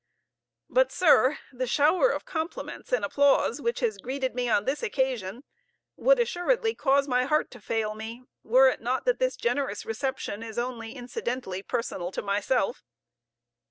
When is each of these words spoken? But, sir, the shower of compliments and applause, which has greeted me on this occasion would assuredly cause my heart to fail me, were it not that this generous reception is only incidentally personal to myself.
But, 0.67 0.91
sir, 0.91 1.37
the 1.53 1.67
shower 1.67 2.09
of 2.09 2.25
compliments 2.25 2.91
and 2.91 3.05
applause, 3.05 3.61
which 3.61 3.81
has 3.81 3.99
greeted 3.99 4.33
me 4.33 4.49
on 4.49 4.65
this 4.65 4.81
occasion 4.81 5.43
would 5.95 6.17
assuredly 6.19 6.73
cause 6.73 7.07
my 7.07 7.25
heart 7.25 7.51
to 7.51 7.61
fail 7.61 7.93
me, 7.93 8.23
were 8.41 8.67
it 8.67 8.81
not 8.81 9.05
that 9.05 9.19
this 9.19 9.35
generous 9.35 9.85
reception 9.85 10.41
is 10.41 10.57
only 10.57 10.93
incidentally 10.95 11.61
personal 11.61 12.11
to 12.13 12.23
myself. 12.23 12.83